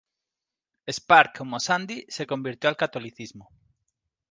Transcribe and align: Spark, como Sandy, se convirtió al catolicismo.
Spark, 0.89 1.37
como 1.37 1.59
Sandy, 1.59 2.07
se 2.09 2.25
convirtió 2.25 2.71
al 2.71 2.75
catolicismo. 2.75 3.51